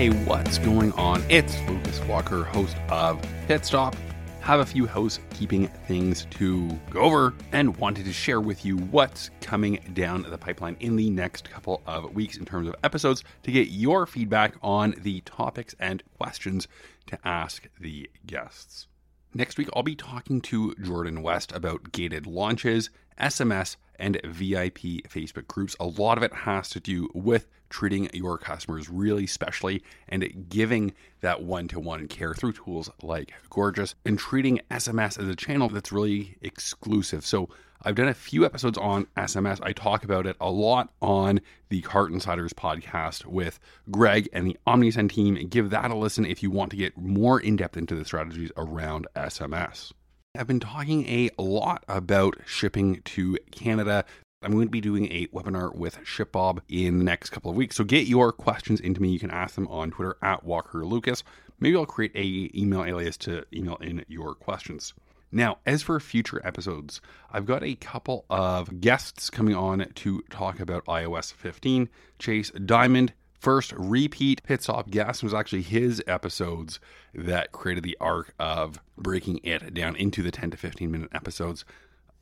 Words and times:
Hey, 0.00 0.08
what's 0.08 0.56
going 0.56 0.92
on? 0.92 1.22
It's 1.28 1.60
Lucas 1.68 2.00
Walker, 2.06 2.44
host 2.44 2.74
of 2.88 3.22
Pit 3.46 3.66
Stop. 3.66 3.94
Have 4.40 4.60
a 4.60 4.64
few 4.64 4.86
housekeeping 4.86 5.66
things 5.86 6.26
to 6.30 6.70
go 6.88 7.00
over 7.00 7.34
and 7.52 7.76
wanted 7.76 8.06
to 8.06 8.12
share 8.14 8.40
with 8.40 8.64
you 8.64 8.78
what's 8.78 9.28
coming 9.42 9.78
down 9.92 10.22
the 10.22 10.38
pipeline 10.38 10.78
in 10.80 10.96
the 10.96 11.10
next 11.10 11.50
couple 11.50 11.82
of 11.86 12.14
weeks 12.14 12.38
in 12.38 12.46
terms 12.46 12.66
of 12.66 12.76
episodes 12.82 13.24
to 13.42 13.52
get 13.52 13.68
your 13.68 14.06
feedback 14.06 14.54
on 14.62 14.94
the 15.02 15.20
topics 15.26 15.74
and 15.78 16.02
questions 16.16 16.66
to 17.08 17.18
ask 17.22 17.68
the 17.78 18.08
guests. 18.24 18.86
Next 19.34 19.58
week, 19.58 19.68
I'll 19.76 19.82
be 19.82 19.96
talking 19.96 20.40
to 20.40 20.74
Jordan 20.76 21.20
West 21.20 21.52
about 21.52 21.92
gated 21.92 22.26
launches, 22.26 22.88
SMS, 23.20 23.76
and 23.98 24.18
VIP 24.24 25.04
Facebook 25.10 25.46
groups. 25.46 25.76
A 25.78 25.84
lot 25.84 26.16
of 26.16 26.24
it 26.24 26.32
has 26.32 26.70
to 26.70 26.80
do 26.80 27.10
with 27.12 27.48
treating 27.70 28.10
your 28.12 28.36
customers 28.36 28.88
really 28.90 29.26
specially 29.26 29.82
and 30.08 30.48
giving 30.48 30.92
that 31.20 31.42
one 31.42 31.68
to 31.68 31.80
one 31.80 32.06
care 32.08 32.34
through 32.34 32.52
tools 32.52 32.90
like 33.02 33.32
Gorgias 33.48 33.94
and 34.04 34.18
treating 34.18 34.60
SMS 34.70 35.18
as 35.18 35.28
a 35.28 35.36
channel 35.36 35.68
that's 35.68 35.92
really 35.92 36.36
exclusive. 36.42 37.24
So, 37.24 37.48
I've 37.82 37.94
done 37.94 38.08
a 38.08 38.14
few 38.14 38.44
episodes 38.44 38.76
on 38.76 39.06
SMS. 39.16 39.58
I 39.62 39.72
talk 39.72 40.04
about 40.04 40.26
it 40.26 40.36
a 40.38 40.50
lot 40.50 40.92
on 41.00 41.40
the 41.70 41.80
Cart 41.80 42.12
Insiders 42.12 42.52
podcast 42.52 43.24
with 43.24 43.58
Greg 43.90 44.28
and 44.34 44.46
the 44.46 44.58
Omnisend 44.66 45.10
team. 45.10 45.34
Give 45.48 45.70
that 45.70 45.90
a 45.90 45.96
listen 45.96 46.26
if 46.26 46.42
you 46.42 46.50
want 46.50 46.72
to 46.72 46.76
get 46.76 46.98
more 46.98 47.40
in 47.40 47.56
depth 47.56 47.78
into 47.78 47.94
the 47.94 48.04
strategies 48.04 48.52
around 48.58 49.06
SMS. 49.16 49.92
I've 50.38 50.46
been 50.46 50.60
talking 50.60 51.08
a 51.08 51.30
lot 51.38 51.84
about 51.88 52.36
shipping 52.44 53.00
to 53.02 53.38
Canada. 53.50 54.04
I'm 54.42 54.52
going 54.52 54.68
to 54.68 54.70
be 54.70 54.80
doing 54.80 55.12
a 55.12 55.26
webinar 55.26 55.74
with 55.74 55.98
ShipBob 55.98 56.60
in 56.66 56.96
the 56.96 57.04
next 57.04 57.28
couple 57.28 57.50
of 57.50 57.58
weeks. 57.58 57.76
So 57.76 57.84
get 57.84 58.06
your 58.06 58.32
questions 58.32 58.80
into 58.80 59.02
me. 59.02 59.10
You 59.10 59.18
can 59.18 59.30
ask 59.30 59.54
them 59.54 59.68
on 59.68 59.90
Twitter 59.90 60.16
at 60.22 60.44
Walker 60.44 60.82
Lucas. 60.86 61.22
Maybe 61.58 61.76
I'll 61.76 61.84
create 61.84 62.12
a 62.14 62.50
email 62.58 62.82
alias 62.82 63.18
to 63.18 63.44
email 63.52 63.76
in 63.76 64.02
your 64.08 64.34
questions. 64.34 64.94
Now, 65.30 65.58
as 65.66 65.82
for 65.82 66.00
future 66.00 66.40
episodes, 66.42 67.02
I've 67.30 67.44
got 67.44 67.62
a 67.62 67.74
couple 67.74 68.24
of 68.30 68.80
guests 68.80 69.28
coming 69.28 69.54
on 69.54 69.86
to 69.96 70.22
talk 70.30 70.58
about 70.58 70.86
iOS 70.86 71.34
15. 71.34 71.90
Chase 72.18 72.50
Dimond, 72.52 73.10
first 73.38 73.74
repeat 73.76 74.42
pit 74.42 74.62
stop 74.62 74.90
guest 74.90 75.22
was 75.22 75.34
actually 75.34 75.62
his 75.62 76.02
episodes 76.06 76.80
that 77.12 77.52
created 77.52 77.84
the 77.84 77.96
arc 78.00 78.32
of 78.38 78.80
breaking 78.96 79.40
it 79.44 79.74
down 79.74 79.96
into 79.96 80.22
the 80.22 80.30
10 80.30 80.52
to 80.52 80.56
15 80.56 80.90
minute 80.90 81.10
episodes. 81.12 81.66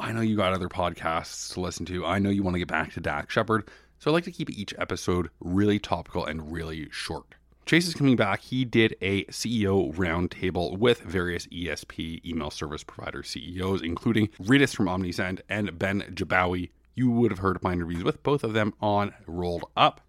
I 0.00 0.12
know 0.12 0.20
you 0.20 0.36
got 0.36 0.52
other 0.52 0.68
podcasts 0.68 1.52
to 1.54 1.60
listen 1.60 1.84
to. 1.86 2.06
I 2.06 2.18
know 2.18 2.30
you 2.30 2.42
want 2.42 2.54
to 2.54 2.60
get 2.60 2.68
back 2.68 2.92
to 2.92 3.00
Dax 3.00 3.32
Shepard. 3.32 3.68
So 3.98 4.10
I 4.10 4.14
like 4.14 4.24
to 4.24 4.32
keep 4.32 4.48
each 4.50 4.72
episode 4.78 5.28
really 5.40 5.80
topical 5.80 6.24
and 6.24 6.52
really 6.52 6.88
short. 6.90 7.34
Chase 7.66 7.88
is 7.88 7.94
coming 7.94 8.16
back. 8.16 8.40
He 8.40 8.64
did 8.64 8.96
a 9.02 9.24
CEO 9.24 9.92
roundtable 9.94 10.78
with 10.78 11.00
various 11.00 11.46
ESP 11.48 12.24
email 12.24 12.50
service 12.50 12.84
provider 12.84 13.22
CEOs, 13.22 13.82
including 13.82 14.28
Rytis 14.40 14.74
from 14.74 14.86
Omnisend 14.86 15.40
and 15.48 15.76
Ben 15.78 16.02
Jabbawy. 16.14 16.70
You 16.94 17.10
would 17.10 17.30
have 17.32 17.40
heard 17.40 17.62
my 17.62 17.72
interviews 17.72 18.04
with 18.04 18.22
both 18.22 18.44
of 18.44 18.52
them 18.52 18.74
on 18.80 19.12
Rolled 19.26 19.64
Up. 19.76 20.00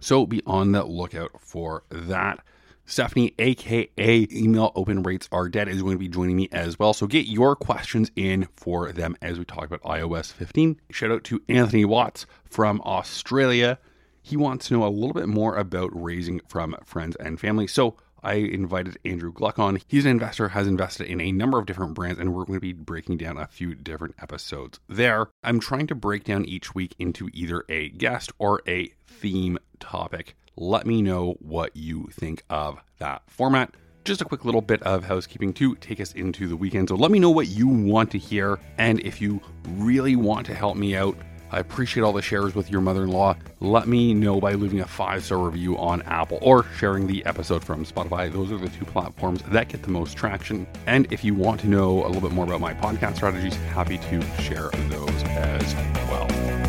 So 0.00 0.26
be 0.26 0.42
on 0.46 0.72
the 0.72 0.84
lookout 0.84 1.40
for 1.40 1.84
that. 1.90 2.40
Stephanie, 2.88 3.34
aka 3.38 4.26
Email 4.32 4.72
Open 4.74 5.02
Rates 5.02 5.28
Are 5.30 5.50
Dead, 5.50 5.68
is 5.68 5.82
going 5.82 5.94
to 5.94 5.98
be 5.98 6.08
joining 6.08 6.36
me 6.36 6.48
as 6.52 6.78
well. 6.78 6.94
So 6.94 7.06
get 7.06 7.26
your 7.26 7.54
questions 7.54 8.10
in 8.16 8.48
for 8.56 8.92
them 8.92 9.14
as 9.20 9.38
we 9.38 9.44
talk 9.44 9.66
about 9.66 9.82
iOS 9.82 10.32
15. 10.32 10.80
Shout 10.90 11.10
out 11.10 11.22
to 11.24 11.42
Anthony 11.50 11.84
Watts 11.84 12.24
from 12.46 12.80
Australia. 12.86 13.78
He 14.22 14.38
wants 14.38 14.68
to 14.68 14.74
know 14.74 14.86
a 14.86 14.88
little 14.88 15.12
bit 15.12 15.28
more 15.28 15.56
about 15.56 15.90
raising 15.92 16.40
from 16.48 16.76
friends 16.82 17.14
and 17.16 17.38
family. 17.38 17.66
So 17.66 17.98
I 18.22 18.36
invited 18.36 18.98
Andrew 19.04 19.34
Gluck 19.34 19.58
on. 19.58 19.80
He's 19.86 20.06
an 20.06 20.12
investor, 20.12 20.48
has 20.48 20.66
invested 20.66 21.08
in 21.08 21.20
a 21.20 21.30
number 21.30 21.58
of 21.58 21.66
different 21.66 21.92
brands, 21.92 22.18
and 22.18 22.34
we're 22.34 22.46
going 22.46 22.56
to 22.56 22.60
be 22.60 22.72
breaking 22.72 23.18
down 23.18 23.36
a 23.36 23.46
few 23.46 23.74
different 23.74 24.14
episodes 24.22 24.80
there. 24.88 25.28
I'm 25.44 25.60
trying 25.60 25.88
to 25.88 25.94
break 25.94 26.24
down 26.24 26.46
each 26.46 26.74
week 26.74 26.94
into 26.98 27.28
either 27.34 27.64
a 27.68 27.90
guest 27.90 28.32
or 28.38 28.62
a 28.66 28.94
theme 29.06 29.58
topic 29.78 30.36
let 30.60 30.86
me 30.86 31.02
know 31.02 31.36
what 31.40 31.76
you 31.76 32.08
think 32.12 32.42
of 32.50 32.78
that 32.98 33.22
format. 33.28 33.74
Just 34.04 34.20
a 34.20 34.24
quick 34.24 34.44
little 34.44 34.60
bit 34.60 34.82
of 34.82 35.04
housekeeping 35.04 35.52
to 35.54 35.74
take 35.76 36.00
us 36.00 36.12
into 36.12 36.48
the 36.48 36.56
weekend. 36.56 36.88
So 36.88 36.96
let 36.96 37.10
me 37.10 37.18
know 37.18 37.30
what 37.30 37.48
you 37.48 37.68
want 37.68 38.10
to 38.12 38.18
hear. 38.18 38.58
And 38.78 39.00
if 39.00 39.20
you 39.20 39.40
really 39.76 40.16
want 40.16 40.46
to 40.46 40.54
help 40.54 40.76
me 40.76 40.96
out, 40.96 41.16
I 41.50 41.60
appreciate 41.60 42.02
all 42.02 42.12
the 42.12 42.22
shares 42.22 42.54
with 42.54 42.70
your 42.70 42.80
mother 42.80 43.04
in 43.04 43.10
law. 43.10 43.36
Let 43.60 43.88
me 43.88 44.12
know 44.12 44.40
by 44.40 44.52
leaving 44.52 44.80
a 44.80 44.86
five 44.86 45.24
star 45.24 45.38
review 45.38 45.78
on 45.78 46.02
Apple 46.02 46.38
or 46.42 46.66
sharing 46.76 47.06
the 47.06 47.24
episode 47.24 47.64
from 47.64 47.84
Spotify. 47.84 48.30
Those 48.30 48.52
are 48.52 48.58
the 48.58 48.68
two 48.68 48.84
platforms 48.84 49.42
that 49.48 49.68
get 49.68 49.82
the 49.82 49.90
most 49.90 50.16
traction. 50.16 50.66
And 50.86 51.10
if 51.12 51.24
you 51.24 51.34
want 51.34 51.60
to 51.60 51.68
know 51.68 52.04
a 52.04 52.08
little 52.08 52.22
bit 52.22 52.32
more 52.32 52.44
about 52.44 52.60
my 52.60 52.74
podcast 52.74 53.16
strategies, 53.16 53.54
happy 53.56 53.98
to 53.98 54.22
share 54.42 54.70
those 54.88 55.22
as 55.24 55.74
well. 56.10 56.67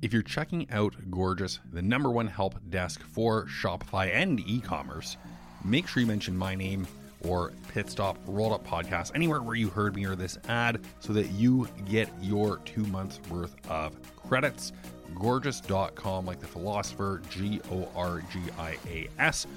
If 0.00 0.12
you're 0.12 0.22
checking 0.22 0.70
out 0.70 0.94
Gorgias, 1.10 1.58
the 1.72 1.82
number 1.82 2.08
one 2.08 2.28
help 2.28 2.54
desk 2.70 3.02
for 3.02 3.46
Shopify 3.46 4.14
and 4.14 4.38
e 4.46 4.60
commerce, 4.60 5.16
make 5.64 5.88
sure 5.88 6.00
you 6.00 6.06
mention 6.06 6.36
my 6.36 6.54
name 6.54 6.86
or 7.24 7.52
Pit 7.72 7.90
Stop 7.90 8.16
Rolled 8.24 8.52
Up 8.52 8.64
Podcast 8.64 9.10
anywhere 9.16 9.42
where 9.42 9.56
you 9.56 9.68
heard 9.68 9.96
me 9.96 10.04
or 10.04 10.14
this 10.14 10.38
ad 10.48 10.80
so 11.00 11.12
that 11.14 11.32
you 11.32 11.68
get 11.90 12.08
your 12.20 12.58
two 12.58 12.84
months 12.86 13.18
worth 13.28 13.56
of 13.68 13.96
credits. 14.14 14.72
Gorgias.com, 15.16 16.24
like 16.24 16.38
the 16.38 16.46
philosopher, 16.46 17.20
G 17.28 17.60
O 17.72 17.88
R 17.96 18.22
G 18.32 18.38
I 18.56 18.76
A 18.86 19.08
S. 19.18 19.48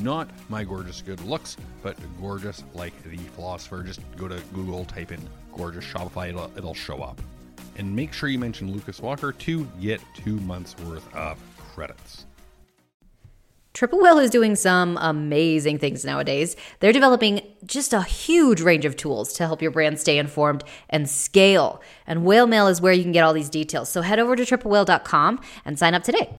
Not 0.00 0.30
my 0.48 0.64
gorgeous 0.64 1.02
good 1.02 1.20
looks, 1.20 1.58
but 1.82 1.98
Gorgias 2.18 2.64
like 2.72 2.94
the 3.02 3.18
philosopher. 3.18 3.82
Just 3.82 4.00
go 4.16 4.26
to 4.26 4.40
Google, 4.54 4.86
type 4.86 5.12
in 5.12 5.20
Gorgias 5.54 5.84
Shopify, 5.84 6.30
it'll, 6.30 6.50
it'll 6.56 6.72
show 6.72 7.02
up 7.02 7.20
and 7.76 7.94
make 7.94 8.12
sure 8.12 8.28
you 8.28 8.38
mention 8.38 8.72
Lucas 8.72 9.00
Walker 9.00 9.32
to 9.32 9.64
get 9.80 10.00
two 10.14 10.36
months 10.40 10.76
worth 10.84 11.12
of 11.14 11.38
credits. 11.58 12.26
Triple 13.74 14.00
Whale 14.02 14.18
is 14.18 14.30
doing 14.30 14.54
some 14.54 14.98
amazing 15.00 15.78
things 15.78 16.04
nowadays. 16.04 16.56
They're 16.80 16.92
developing 16.92 17.40
just 17.64 17.94
a 17.94 18.02
huge 18.02 18.60
range 18.60 18.84
of 18.84 18.96
tools 18.96 19.32
to 19.34 19.46
help 19.46 19.62
your 19.62 19.70
brand 19.70 19.98
stay 19.98 20.18
informed 20.18 20.62
and 20.90 21.08
scale. 21.08 21.80
And 22.06 22.24
Whale 22.24 22.46
Mail 22.46 22.68
is 22.68 22.82
where 22.82 22.92
you 22.92 23.02
can 23.02 23.12
get 23.12 23.24
all 23.24 23.32
these 23.32 23.48
details. 23.48 23.88
So 23.88 24.02
head 24.02 24.18
over 24.18 24.36
to 24.36 24.42
triplewhale.com 24.42 25.40
and 25.64 25.78
sign 25.78 25.94
up 25.94 26.04
today. 26.04 26.30